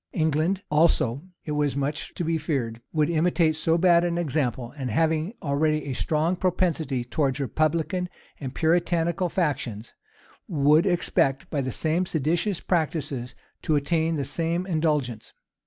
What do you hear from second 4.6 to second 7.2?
and having already a strong propensity